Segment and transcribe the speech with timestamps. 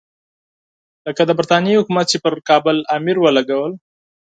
[1.05, 3.73] لکه د برټانیې حکومت چې پر کابل امیر ولګول.